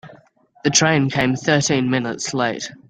[0.63, 2.71] The train came thirteen minutes late.